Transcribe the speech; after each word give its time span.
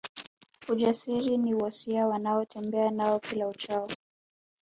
Ujasiri 0.69 1.37
ni 1.37 1.53
wosia 1.53 2.07
wanaotembea 2.07 2.91
nao 2.91 3.19
kila 3.19 3.47
uchao 3.47 3.89